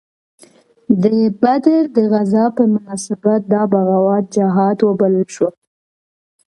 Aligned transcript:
د 1.01 1.03
بدر 1.41 1.81
د 1.95 1.97
غزا 2.11 2.45
په 2.57 2.63
مناسبت 2.73 3.41
دا 3.53 3.61
بغاوت 3.71 4.25
جهاد 4.35 4.77
وبلل 4.87 5.27
شو. 5.35 5.47